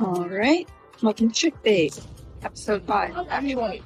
[0.00, 0.68] All right.
[1.02, 1.98] Welcome to Chick Bait,
[2.42, 3.16] episode five.
[3.28, 3.82] Actually,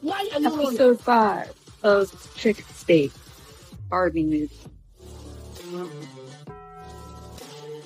[0.00, 3.12] why are you Episode five of Chick Bait,
[3.88, 4.50] Barbie movie.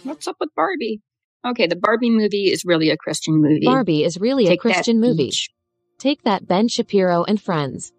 [0.04, 1.00] What's up with Barbie?
[1.46, 3.66] Okay, the Barbie movie is really a Christian movie.
[3.66, 5.26] Barbie is really a Take that, Christian movie.
[5.26, 5.50] Beach.
[5.98, 7.92] Take that Ben Shapiro and friends.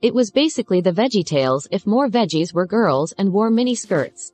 [0.00, 4.32] It was basically the Veggie Tales if more veggies were girls and wore mini skirts.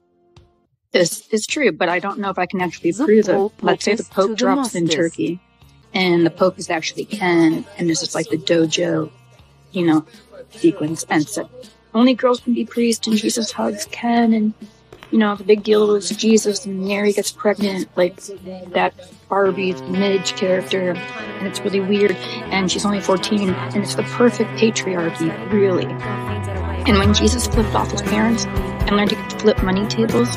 [0.94, 3.52] This is true, but I don't know if I can actually The prove it.
[3.62, 4.86] Let's say the Pope the drops in.
[4.86, 5.40] Turkey,
[5.92, 9.10] and the Pope is actually Ken, and this is like the dojo,
[9.72, 10.06] you know,
[10.50, 11.04] sequence.
[11.10, 11.50] And so
[11.94, 14.54] only girls can be priests, and Jesus hugs Ken, and
[15.10, 18.20] you know, the big deal is Jesus, and Mary gets pregnant, like
[18.72, 18.94] that
[19.28, 22.12] Barbie's Midge character, and it's really weird.
[22.52, 25.86] And she's only 14, and it's the perfect patriarchy, really.
[26.86, 30.36] And when Jesus flipped off his parents and learned to flip money tables,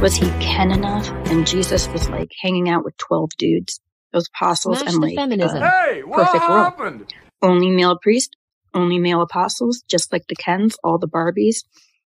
[0.00, 1.08] was he Ken enough?
[1.30, 3.80] And Jesus was like hanging out with 12 dudes,
[4.12, 5.62] those apostles, Smash and the like feminism.
[5.62, 6.64] uh, Hey, what Perfect world.
[6.64, 7.14] happened?
[7.42, 8.36] only male priest,
[8.74, 11.64] only male apostles, just like the Kens, all the Barbies.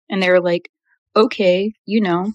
[0.08, 0.70] And they were like,
[1.14, 2.32] okay, you know,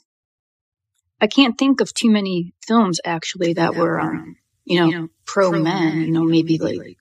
[1.19, 6.01] I can't think of too many films actually that were, um, you know, pro men,
[6.01, 6.97] you know, maybe like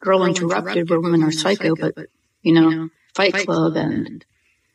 [0.00, 1.94] Girl Interrupted where women are psycho, but,
[2.42, 4.24] you know, Fight Club and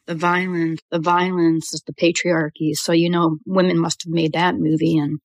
[0.05, 2.73] the violence, the violence is the patriarchy.
[2.73, 5.19] So, you know, women must have made that movie and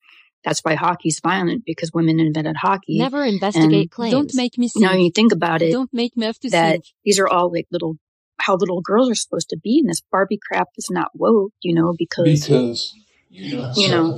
[0.44, 2.98] that's why hockey's violent because women invented hockey.
[2.98, 4.12] Never investigate And claims.
[4.12, 5.04] Don't make me You know, think.
[5.04, 6.84] you think about it, Don't make me have to that think.
[7.04, 7.96] these are all like little
[8.40, 11.74] how little girls are supposed to be in this barbie crap is not woke you
[11.74, 12.94] know because Because
[13.30, 14.16] you know, You know.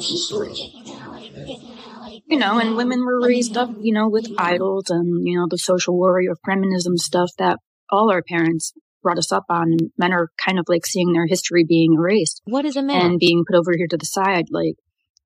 [2.26, 5.58] you know and women were raised up you know with idols and you know the
[5.58, 7.58] social warrior feminism stuff that
[7.90, 11.26] all our parents brought us up on and men are kind of like seeing their
[11.26, 13.12] history being erased What is a man?
[13.12, 14.74] and being put over here to the side like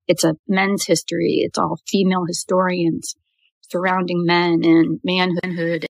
[0.07, 3.15] it's a men's history it's all female historians
[3.71, 5.87] surrounding men and manhood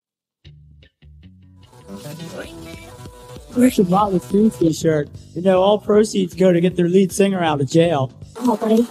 [3.54, 5.08] Where should Motley Crue t-shirt?
[5.34, 8.12] You know, all proceeds go to get their lead singer out of jail.
[8.36, 8.82] Oh, buddy.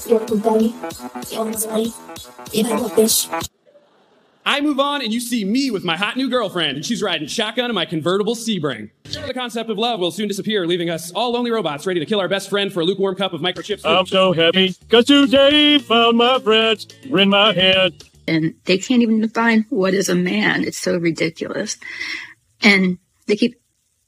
[0.00, 0.68] Feel good, buddy.
[1.24, 1.92] Feel this, buddy.
[2.52, 3.48] Give it a bitch.
[4.44, 7.28] I move on and you see me with my hot new girlfriend, and she's riding
[7.28, 8.90] shotgun in my convertible Sebring.
[9.04, 12.18] The concept of love will soon disappear, leaving us all lonely robots ready to kill
[12.20, 13.82] our best friend for a lukewarm cup of microchips.
[13.84, 18.02] I'm so happy because today found my friends were in my head.
[18.26, 20.64] and they can't even define what is a man.
[20.64, 21.76] It's so ridiculous.
[22.62, 23.61] And they keep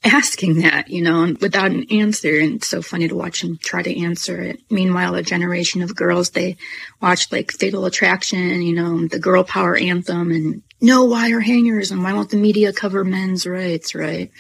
[0.05, 2.39] asking that, you know, and without an answer.
[2.39, 4.61] And it's so funny to watch them try to answer it.
[4.71, 6.57] Meanwhile, a generation of girls, they
[7.01, 11.91] watch like Fatal Attraction, you know, the girl power anthem and no wire hangers.
[11.91, 14.31] And why won't the media cover men's rights, right?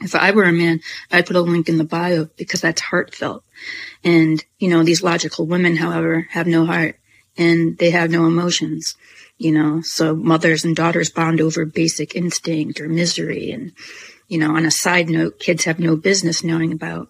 [0.00, 3.44] If I were a man, I'd put a link in the bio because that's heartfelt.
[4.04, 6.98] And, you know, these logical women, however, have no heart
[7.36, 8.96] and they have no emotions,
[9.36, 9.82] you know.
[9.82, 13.50] So mothers and daughters bond over basic instinct or misery.
[13.50, 13.72] And,
[14.28, 17.08] you know, on a side note, kids have no business knowing about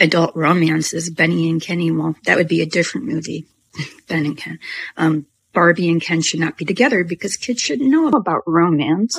[0.00, 1.10] adult romances.
[1.10, 3.46] Benny and Kenny, well, that would be a different movie.
[4.08, 4.58] Ben and Ken.
[4.96, 9.18] Um, Barbie and Ken should not be together because kids shouldn't know about romance.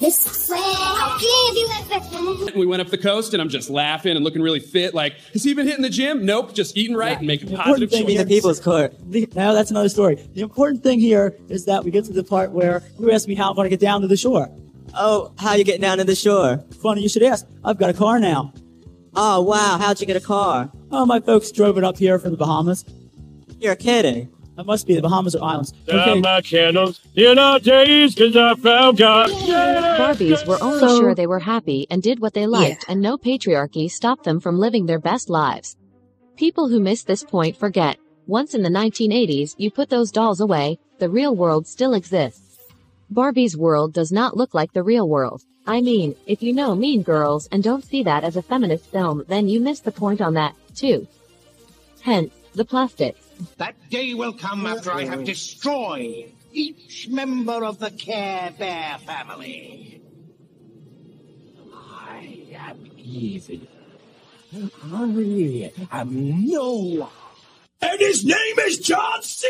[0.00, 0.58] This way.
[0.60, 2.48] I'll give you everything.
[2.48, 4.94] And we went up the coast, and I'm just laughing and looking really fit.
[4.94, 6.24] Like, has he been hitting the gym?
[6.24, 8.24] Nope, just eating right and making The positive important thing choices.
[8.24, 8.94] the people's court.
[9.10, 10.16] The- Now that's another story.
[10.34, 13.34] The important thing here is that we get to the part where you asked me
[13.34, 14.48] how I'm going to get down to the shore.
[14.94, 16.64] Oh, how you getting down to the shore?
[16.82, 17.46] Funny you should ask.
[17.64, 18.52] I've got a car now.
[19.14, 20.70] Oh, wow, how'd you get a car?
[20.90, 22.84] Oh, my folks drove it up here from the Bahamas.
[23.58, 24.30] You're kidding.
[24.56, 25.72] That must be the Bahamas or islands.
[25.86, 26.20] Down Okay.
[26.20, 29.30] my candles in our days because I found God.
[29.30, 33.16] Barbies were only So- sure they were happy and did what they liked, and no
[33.16, 35.76] patriarchy stopped them from living their best lives.
[36.36, 37.96] People who miss this point forget.
[38.26, 42.41] Once in the 1980s, you put those dolls away, the real world still exists.
[43.12, 45.42] Barbie's world does not look like the real world.
[45.66, 49.24] I mean, if you know Mean Girls and don't see that as a feminist film,
[49.28, 51.06] then you miss the point on that, too.
[52.00, 53.20] Hence, the plastics.
[53.58, 60.02] That day will come after I have destroyed each member of the Care Bear family.
[61.72, 63.60] I am evil.
[64.84, 67.08] I am no one.
[67.80, 69.48] And his name is John C.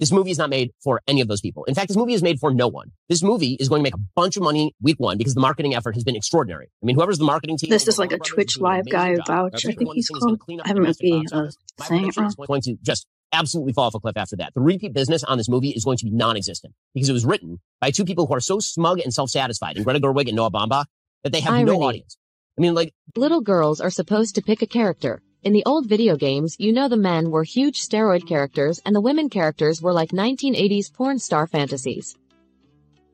[0.00, 1.64] This movie is not made for any of those people.
[1.64, 2.90] In fact, this movie is made for no one.
[3.10, 5.74] This movie is going to make a bunch of money week one because the marketing
[5.74, 6.70] effort has been extraordinary.
[6.82, 7.68] I mean, whoever's the marketing team.
[7.68, 9.66] This is like a Twitch live guy vouch.
[9.66, 10.40] I think he's called.
[10.64, 11.50] I haven't be uh,
[11.82, 12.34] saying it wrong.
[12.46, 14.54] going to just absolutely fall off a cliff after that.
[14.54, 17.60] The repeat business on this movie is going to be non-existent because it was written
[17.80, 20.86] by two people who are so smug and self-satisfied, and Greta Gerwig and Noah Baumbach,
[21.24, 21.78] that they have Irony.
[21.78, 22.16] no audience.
[22.58, 25.22] I mean, like, Little girls are supposed to pick a character.
[25.42, 29.00] In the old video games, you know the men were huge steroid characters and the
[29.00, 32.14] women characters were like 1980s porn star fantasies.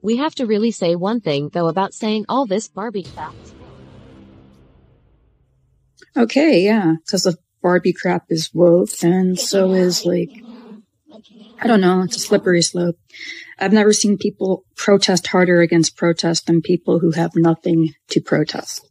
[0.03, 3.33] We have to really say one thing though about saying all this Barbie crap.
[6.17, 10.31] Okay, yeah, because the Barbie crap is woke, and so is like,
[11.61, 12.97] I don't know, it's a slippery slope.
[13.59, 18.85] I've never seen people protest harder against protest than people who have nothing to protest.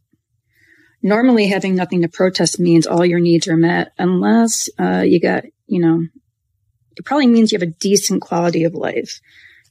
[1.06, 5.44] Normally, having nothing to protest means all your needs are met, unless uh, you got,
[5.68, 6.04] you know,
[6.96, 9.20] it probably means you have a decent quality of life,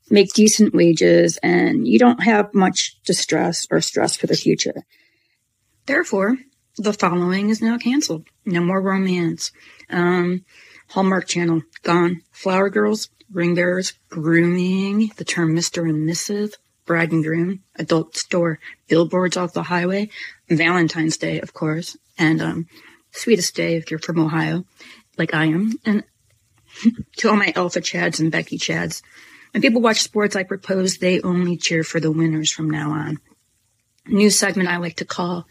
[0.10, 4.86] make decent wages, and you don't have much distress or stress for the future.
[5.88, 6.38] Therefore,
[6.78, 8.26] the following is now canceled.
[8.46, 9.52] No more romance.
[9.90, 10.46] Um,
[10.88, 12.22] Hallmark Channel, gone.
[12.31, 15.81] Flower Girls, Ring Bearers, Grooming, the term Mr.
[15.84, 16.54] and Mrs.,
[16.86, 20.10] Bride and Groom, Adult Store, Billboards off the Highway,
[20.50, 22.68] Valentine's Day, of course, and um,
[23.12, 24.66] Sweetest Day if you're from Ohio,
[25.18, 26.04] like I am, and
[27.18, 29.02] to all my Alpha Chads and Becky Chads.
[29.52, 33.18] When people watch sports, I propose they only cheer for the winners from now on.
[34.08, 35.48] New segment I like to call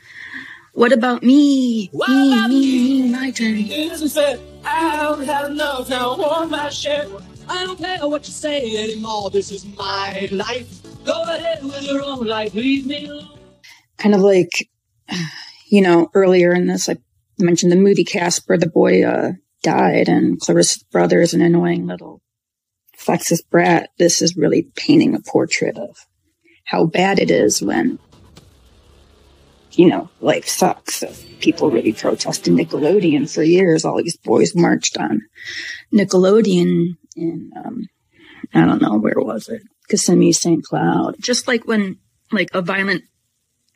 [0.75, 1.89] What About Me?
[1.93, 3.65] What me, about me, me, my turn.
[4.09, 4.39] Fair.
[4.65, 5.89] I've had enough.
[5.89, 7.07] Now I want my share.
[7.49, 9.31] I don't care what you say anymore.
[9.31, 10.94] This is my life.
[11.05, 12.55] Go ahead with your own life.
[12.55, 13.39] Leave me alone.
[13.99, 14.69] kind of like,
[15.69, 16.97] you know, earlier in this, I
[17.39, 22.21] mentioned the movie Casper, the boy uh, died, and Clarissa's brother is an annoying little
[22.99, 23.91] sexist brat.
[23.99, 25.97] This is really painting a portrait of
[26.65, 27.99] how bad it is when,
[29.73, 30.97] you know, life sucks.
[30.97, 33.85] So people really protested Nickelodeon for years.
[33.85, 35.23] All these boys marched on
[35.93, 37.87] Nickelodeon in, um,
[38.55, 39.63] I don't know, where was it?
[39.89, 40.65] Kissimmee, St.
[40.65, 41.17] Cloud.
[41.21, 41.99] Just like when,
[42.33, 43.05] like, a violent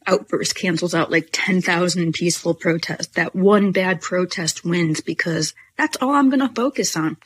[0.06, 3.08] outburst cancels out like 10,000 peaceful protests.
[3.08, 7.18] That one bad protest wins because that's all I'm going to focus on.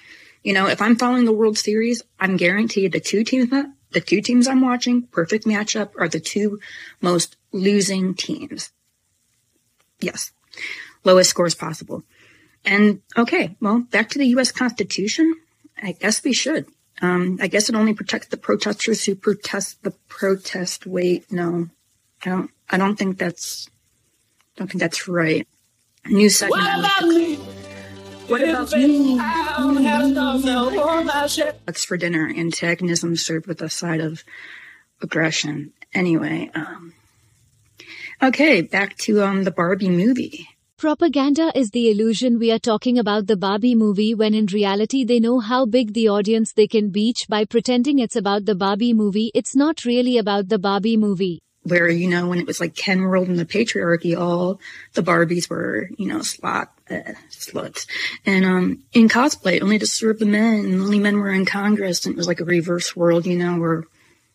[0.42, 4.00] You know, if I'm following the World Series, I'm guaranteed the two teams that the
[4.00, 6.60] two teams I'm watching, perfect matchup, are the two
[7.00, 8.72] most losing teams.
[10.00, 10.32] Yes.
[11.04, 12.02] Lowest scores possible.
[12.64, 15.34] And okay, well, back to the US Constitution.
[15.80, 16.66] I guess we should.
[17.02, 20.86] Um, I guess it only protects the protesters who protest the protest.
[20.86, 21.68] Wait, no,
[22.24, 22.50] I don't.
[22.70, 23.68] I don't think that's.
[24.56, 25.46] Don't think that's right.
[26.06, 26.62] New segment.
[26.62, 27.34] What about me?
[28.28, 29.18] What about me?
[29.18, 30.44] I've had enough.
[30.44, 31.54] Now I want my share.
[31.64, 32.32] What's for dinner?
[32.34, 34.22] Antagonism served with a side of
[35.00, 35.72] aggression.
[35.92, 36.94] Anyway, um,
[38.22, 40.48] okay, back to um the Barbie movie.
[40.82, 45.20] Propaganda is the illusion we are talking about the Barbie movie when in reality they
[45.20, 49.30] know how big the audience they can reach by pretending it's about the Barbie movie.
[49.32, 51.40] It's not really about the Barbie movie.
[51.62, 54.58] where you know when it was like Ken World and the patriarchy, all
[54.94, 57.86] the Barbies were you know slut uh, sluts,
[58.26, 62.04] and um in cosplay only to serve the men, and only men were in Congress,
[62.04, 63.84] and it was like a reverse world, you know, where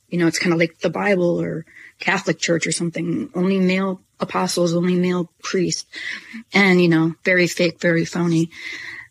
[0.07, 1.65] you know it's kind of like the Bible or
[1.99, 5.85] Catholic Church or something, only male apostles, only male priests,
[6.53, 8.49] and you know very fake, very phony.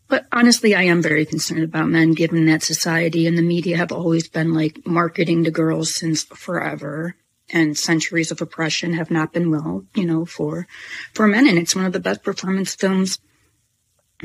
[0.09, 3.91] But honestly, I am very concerned about men, given that society and the media have
[3.91, 7.17] always been like marketing to girls since forever
[7.51, 10.67] and centuries of oppression have not been well, you know, for
[11.13, 11.49] for men.
[11.49, 13.19] And it's one of the best performance films,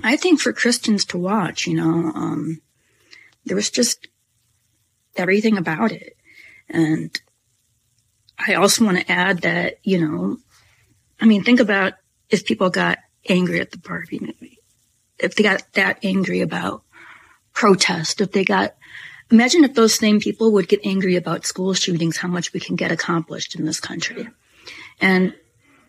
[0.03, 1.65] I think, for Christians to watch.
[1.65, 2.61] You know, um,
[3.45, 4.07] there was just
[5.15, 6.15] everything about it,
[6.69, 7.19] and
[8.47, 10.37] I also want to add that you know,
[11.19, 11.93] I mean, think about
[12.29, 12.97] if people got
[13.29, 14.59] angry at the Barbie movie,
[15.19, 16.83] if they got that angry about
[17.53, 18.75] protest, if they got
[19.31, 22.75] Imagine if those same people would get angry about school shootings, how much we can
[22.75, 24.27] get accomplished in this country.
[24.99, 25.33] And,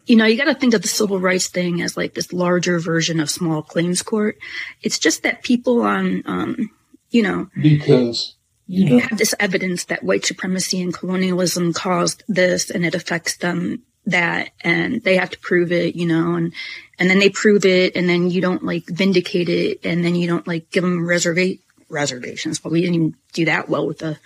[0.07, 2.79] you know, you got to think of the civil rights thing as like this larger
[2.79, 4.39] version of small claims court.
[4.81, 6.71] It's just that people on, um,
[7.11, 8.37] you know, Because
[8.73, 13.37] you know have this evidence that white supremacy and colonialism caused this and it affects
[13.37, 16.53] them that and they have to prove it, you know, and,
[16.99, 20.27] and then they prove it and then you don't like vindicate it and then you
[20.27, 22.59] don't like give them reserva- reservations.
[22.59, 24.19] But we didn't even do that well with the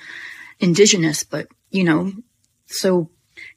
[0.58, 2.12] indigenous, but you know,
[2.66, 3.10] so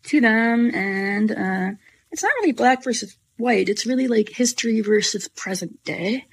[0.05, 1.72] to them and, uh,
[2.12, 3.69] it's not really black versus white.
[3.69, 6.25] It's really like history versus present day.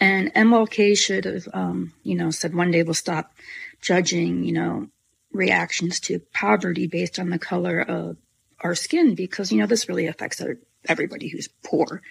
[0.00, 3.32] And MLK should have, um, you know, said one day we'll stop
[3.80, 4.88] judging, you know,
[5.32, 8.16] reactions to poverty based on the color of
[8.60, 12.02] our skin because, you know, this really affects our- everybody who's poor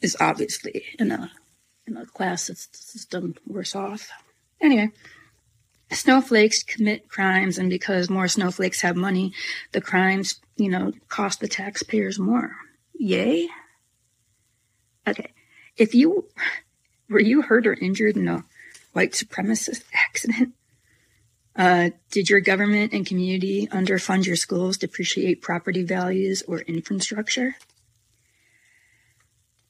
[0.00, 1.30] is obviously in a
[1.86, 4.08] in the class system worse off.
[4.60, 4.92] Anyway,
[5.90, 9.32] snowflakes commit crimes, and because more snowflakes have money,
[9.72, 12.56] the crimes, you know, cost the taxpayers more.
[12.94, 13.48] Yay?
[15.06, 15.32] Okay.
[15.76, 16.28] If you
[17.08, 18.44] were you hurt or injured in a
[18.92, 20.54] white supremacist accident?
[21.54, 27.56] Uh, did your government and community underfund your schools, depreciate property values or infrastructure?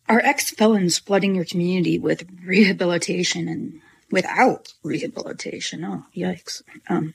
[0.08, 5.84] Are ex felons flooding your community with rehabilitation and without rehabilitation?
[5.84, 6.62] Oh, yikes.
[6.88, 7.14] Um,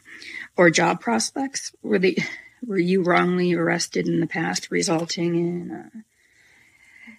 [0.57, 1.73] or job prospects?
[1.81, 2.17] Were they,
[2.65, 5.99] were you wrongly arrested in the past, resulting in uh,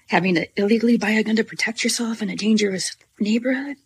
[0.08, 3.76] having to illegally buy a gun to protect yourself in a dangerous neighborhood?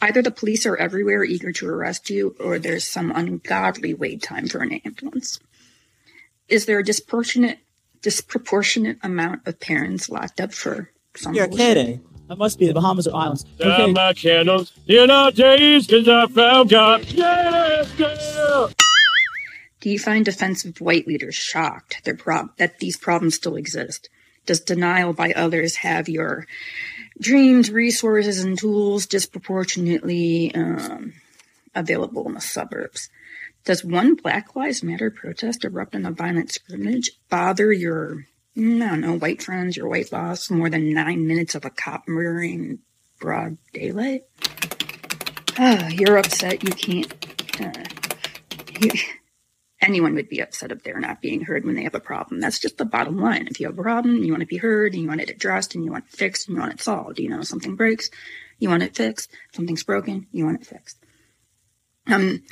[0.00, 4.48] Either the police are everywhere eager to arrest you, or there's some ungodly wait time
[4.48, 5.38] for an ambulance.
[6.48, 7.58] Is there a disproportionate
[8.02, 11.76] disproportionate amount of parents locked up for some You're bullshit?
[11.76, 12.04] kidding.
[12.28, 13.44] That must be the Bahamas or Islands.
[13.58, 17.04] Down my candles in our days, cause I found God.
[17.06, 18.68] Yeah, yeah.
[19.80, 24.08] Do you find defensive white leaders shocked their prob- that these problems still exist?
[24.46, 26.46] Does denial by others have your
[27.20, 31.14] dreams, resources, and tools disproportionately um,
[31.74, 33.08] available in the suburbs?
[33.64, 38.26] Does one Black Lives Matter protest erupt in a violent scrimmage bother your,
[38.56, 42.08] I don't know, white friends, your white boss more than nine minutes of a cop
[42.08, 42.80] murdering
[43.20, 44.22] broad daylight?
[45.58, 47.60] Ah, you're upset you can't.
[47.60, 47.84] Uh,
[48.80, 48.90] you,
[49.82, 52.40] anyone would be upset if they're not being heard when they have a problem.
[52.40, 53.48] That's just the bottom line.
[53.48, 55.74] If you have a problem, you want to be heard, and you want it addressed,
[55.74, 57.18] and you want it fixed, and you want it solved.
[57.18, 58.08] You know, something breaks,
[58.58, 59.30] you want it fixed.
[59.52, 60.96] Something's broken, you want it fixed.
[62.06, 62.42] Um,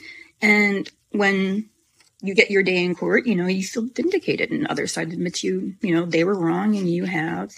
[0.43, 1.71] and when
[2.21, 5.13] you get your day in court, you know, you feel vindicated, and the other side
[5.13, 7.53] admits you, you know, they were wrong, and you have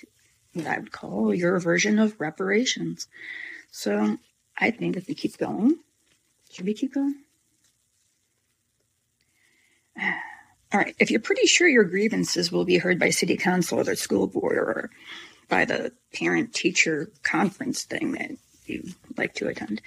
[0.52, 3.08] what I would call your version of reparations.
[3.70, 4.18] So
[4.58, 5.78] I think if we keep going,
[6.50, 7.16] should we keep going?
[10.00, 10.94] All right.
[10.98, 14.26] If you're pretty sure your grievances will be heard by city council or the school
[14.26, 14.90] board or
[15.48, 18.30] by the parent teacher conference thing that
[18.64, 18.84] you
[19.18, 19.82] like to attend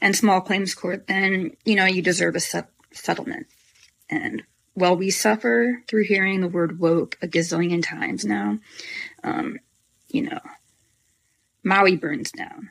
[0.00, 3.46] and small claims court, then, you know, you deserve a set- settlement.
[4.08, 8.58] And while we suffer through hearing the word woke a gazillion times now,
[9.22, 9.58] um,
[10.08, 10.40] you know,
[11.62, 12.70] Maui burns down.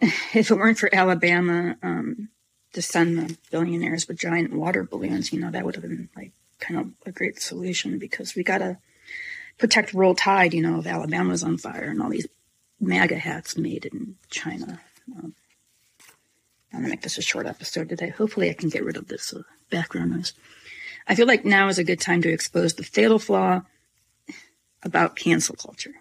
[0.34, 2.28] If it weren't for Alabama, um,
[2.74, 6.32] to send the billionaires with giant water balloons, you know, that would have been like
[6.60, 8.78] kind of a great solution because we got to
[9.58, 12.26] protect Roll Tide, you know, if Alabama's on fire and all these
[12.80, 14.80] MAGA hats made in China.
[15.16, 15.34] Um,
[16.72, 18.08] I'm going to make this a short episode today.
[18.08, 20.32] Hopefully, I can get rid of this uh, background noise.
[21.06, 23.62] I feel like now is a good time to expose the fatal flaw
[24.82, 25.94] about cancel culture.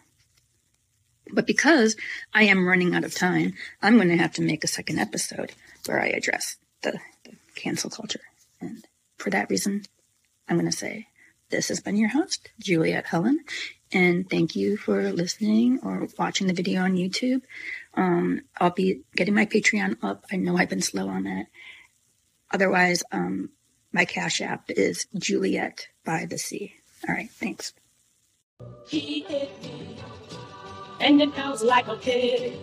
[1.31, 1.95] But because
[2.33, 5.53] I am running out of time, I'm going to have to make a second episode
[5.85, 8.21] where I address the, the cancel culture.
[8.61, 8.85] And
[9.17, 9.83] for that reason,
[10.47, 11.07] I'm going to say
[11.49, 13.39] this has been your host, Juliet Helen,
[13.91, 17.41] and thank you for listening or watching the video on YouTube.
[17.93, 20.25] Um, I'll be getting my Patreon up.
[20.31, 21.45] I know I've been slow on that.
[22.51, 23.49] Otherwise, um,
[23.91, 26.73] my Cash App is Juliet by the Sea.
[27.07, 27.73] All right, thanks.
[30.99, 32.57] And it sounds like a kid.